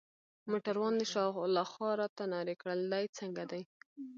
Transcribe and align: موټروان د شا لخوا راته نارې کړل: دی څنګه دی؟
موټروان 0.49 0.93
د 0.97 1.01
شا 1.11 1.23
لخوا 1.57 1.89
راته 2.01 2.23
نارې 2.33 2.55
کړل: 2.61 2.81
دی 2.93 3.05
څنګه 3.17 3.43
دی؟ 3.51 3.61